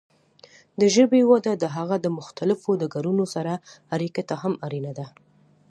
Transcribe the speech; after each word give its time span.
د 0.79 0.81
ژبې 0.95 1.21
وده 1.31 1.53
د 1.57 1.65
هغه 1.75 1.95
د 2.01 2.07
مختلفو 2.19 2.69
ډګرونو 2.81 3.25
سره 3.35 3.53
اړیکې 3.95 4.23
ته 4.29 4.35
هم 4.41 4.53
اړینه 4.65 4.91
ده. 4.99 5.05